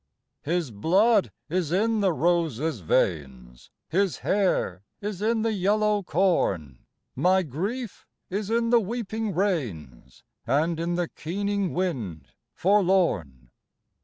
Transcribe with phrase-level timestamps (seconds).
[0.41, 6.87] His blood is in the rose's veins, His hair is in the yellow corn.
[7.15, 13.51] My grief is in the weeping rains And n the keening wind forlorn.